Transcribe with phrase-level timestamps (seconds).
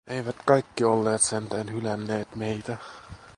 [0.07, 2.77] Eivät kaikki olleet sentään hylänneet meitä.